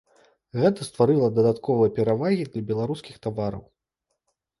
Гэта 0.61 0.85
стварыла 0.87 1.27
дадатковыя 1.35 1.91
перавагі 1.97 2.47
для 2.55 2.63
беларускіх 2.71 3.15
тавараў. 3.27 3.63